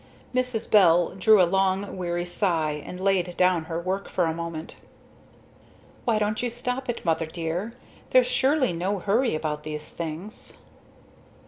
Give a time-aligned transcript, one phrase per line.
[0.33, 0.71] Mrs.
[0.71, 4.77] Bell drew a long weary sigh, and laid down her work for a moment.
[6.05, 7.75] "Why don't you stop it Mother dear?
[8.09, 10.57] There's surely no hurry about these things."